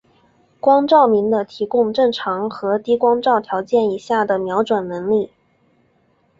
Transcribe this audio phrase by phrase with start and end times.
[0.03, 0.09] 氚
[0.59, 5.29] 光照明的提供正常和低光照条件以下的瞄准能力。